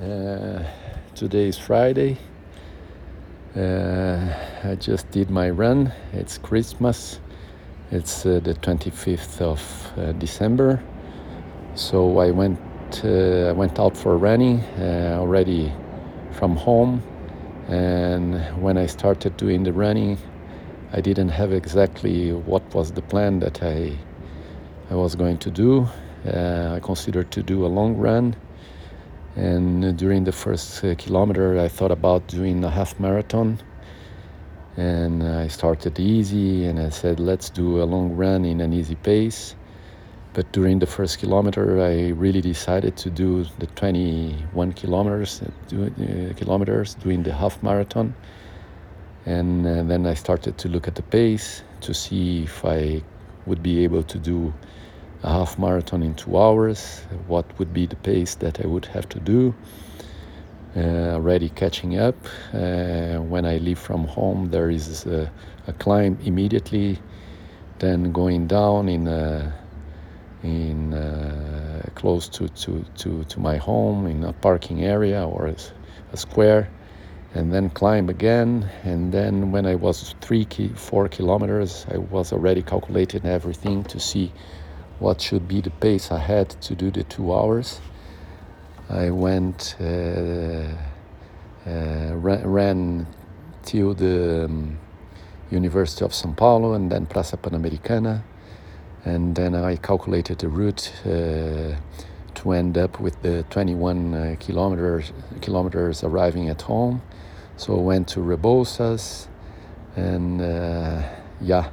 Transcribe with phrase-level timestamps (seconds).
[0.00, 0.60] Uh,
[1.14, 2.18] today is Friday.
[3.54, 4.28] Uh,
[4.64, 5.92] I just did my run.
[6.12, 7.20] It's Christmas.
[7.92, 10.82] It's uh, the 25th of uh, December.
[11.76, 12.58] So I went.
[13.04, 15.72] Uh, I went out for running already
[16.32, 17.00] from home,
[17.68, 20.18] and when I started doing the running,
[20.92, 23.96] I didn't have exactly what was the plan that I
[24.90, 25.86] I was going to do.
[26.26, 28.34] I considered to do a long run
[29.36, 33.58] and during the first uh, kilometer, I thought about doing a half marathon.
[34.76, 38.94] And I started easy and I said, let's do a long run in an easy
[38.96, 39.54] pace.
[40.34, 46.32] But during the first kilometer, I really decided to do the 21 kilometers, uh, uh
[46.34, 48.14] kilometers doing the half marathon.
[49.26, 53.02] And uh, then I started to look at the pace to see if I
[53.46, 54.52] would be able to do
[55.24, 59.08] a half marathon in two hours, what would be the pace that I would have
[59.08, 59.54] to do.
[60.76, 62.16] Uh, already catching up.
[62.52, 65.30] Uh, when I leave from home, there is a,
[65.66, 66.98] a, climb immediately,
[67.78, 69.54] then going down in a,
[70.42, 75.56] in a, close to, to, to, to my home in a parking area or a,
[76.12, 76.68] a square
[77.34, 78.68] and then climb again.
[78.82, 84.32] And then when I was three, four kilometers, I was already calculating everything to see
[84.98, 87.80] what should be the pace I had to do the two hours.
[88.88, 89.84] I went, uh,
[91.66, 93.06] uh, ran, ran
[93.62, 94.78] till the um,
[95.50, 98.24] University of São Paulo and then Praça Pan-Americana.
[99.04, 101.76] And then I calculated the route uh,
[102.34, 107.02] to end up with the 21 uh, kilometers, kilometers arriving at home.
[107.56, 109.28] So I went to Rebouças
[109.96, 111.02] and uh,
[111.40, 111.70] yeah,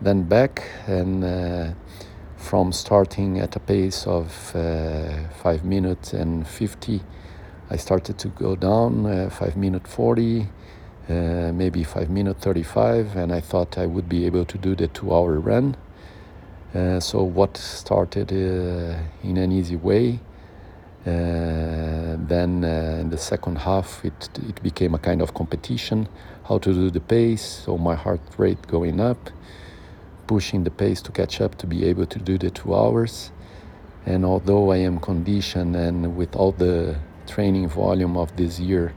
[0.00, 1.72] then back and uh,
[2.42, 7.00] from starting at a pace of uh, 5 minutes and 50
[7.70, 10.48] i started to go down uh, 5 minute 40
[11.08, 14.88] uh, maybe 5 minute 35 and i thought i would be able to do the
[14.88, 15.76] two hour run.
[16.74, 20.18] Uh, so what started uh, in an easy way
[21.06, 26.08] uh, then in the second half it, it became a kind of competition
[26.48, 29.30] how to do the pace so my heart rate going up
[30.26, 33.30] pushing the pace to catch up to be able to do the two hours.
[34.06, 36.96] And although I am conditioned and with all the
[37.26, 38.94] training volume of this year,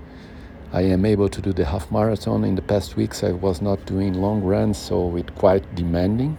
[0.74, 2.44] I am able to do the half marathon.
[2.44, 6.38] In the past weeks, I was not doing long runs, so it quite demanding.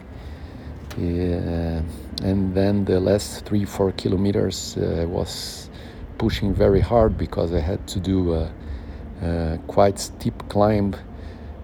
[0.97, 5.71] And then the last three, four kilometers uh, was
[6.19, 8.51] pushing very hard because I had to do a,
[9.23, 10.97] a quite steep climb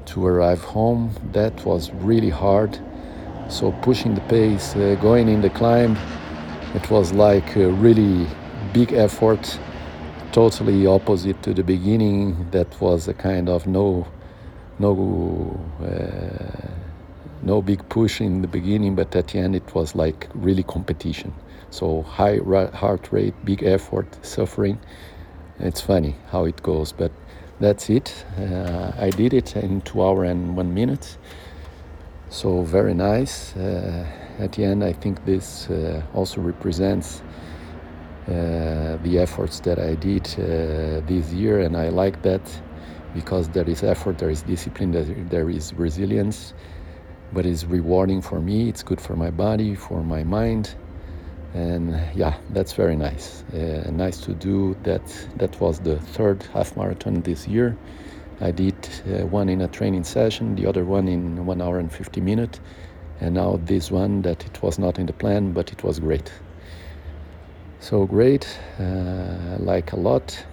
[0.07, 1.15] to arrive home.
[1.33, 2.79] That was really hard
[3.53, 5.97] so pushing the pace, uh, going in the climb,
[6.75, 8.27] it was like a really
[8.73, 9.59] big effort,
[10.33, 12.51] totally opposite to the beginning.
[12.51, 14.07] That was a kind of no,
[14.79, 16.69] no, uh,
[17.43, 21.35] no big push in the beginning, but at the end it was like really competition.
[21.69, 22.39] So high
[22.73, 24.79] heart rate, big effort, suffering.
[25.59, 27.13] It's funny how it goes, but
[27.61, 28.25] that's it.
[28.39, 31.19] Uh, I did it in two hour and one minute.
[32.33, 33.55] So very nice.
[33.55, 34.07] Uh,
[34.39, 37.21] at the end, I think this uh, also represents
[38.27, 42.41] uh, the efforts that I did uh, this year, and I like that
[43.15, 44.93] because there is effort, there is discipline,
[45.29, 46.55] there is resilience,
[47.35, 48.71] but it's rewarding for me.
[48.71, 50.75] It's good for my body, for my mind,
[51.53, 53.45] and yeah, that's very nice.
[53.53, 55.03] Uh, nice to do that.
[55.37, 57.77] That was the third half marathon this year.
[58.43, 58.75] I did
[59.07, 62.59] uh, one in a training session, the other one in one hour and 50 minutes,
[63.21, 66.33] and now this one that it was not in the plan, but it was great.
[67.79, 70.45] So great, uh, like a lot.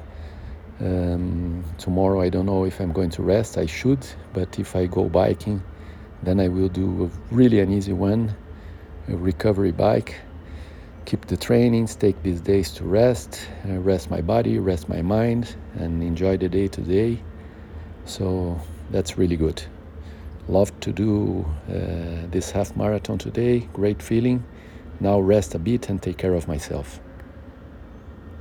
[0.79, 3.57] Um, tomorrow I don't know if I'm going to rest.
[3.57, 5.63] I should, but if I go biking,
[6.21, 8.35] then I will do a really an easy one,
[9.07, 10.15] a recovery bike.
[11.05, 15.55] Keep the trainings, take these days to rest, uh, rest my body, rest my mind,
[15.73, 17.19] and enjoy the day to day.
[18.09, 18.59] So
[18.89, 19.61] that's really good.
[20.47, 23.59] Love to do uh, this half marathon today.
[23.71, 24.43] Great feeling.
[24.99, 26.99] Now rest a bit and take care of myself.